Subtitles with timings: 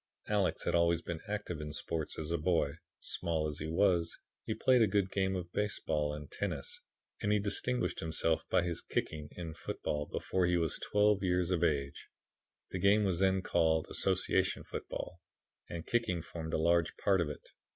[0.27, 2.71] Alex had always been active in sport as a boy.
[2.99, 6.81] Small as he was, he played a good game of baseball and tennis
[7.21, 11.63] and he distinguished himself by his kicking in football before he was twelve years of
[11.63, 12.07] age.
[12.71, 15.21] The game was then called Association Football,
[15.69, 17.49] and kicking formed a large part of it.